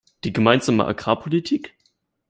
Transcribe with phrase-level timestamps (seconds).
[0.23, 1.75] Die gemeinsame Agrarpolitik?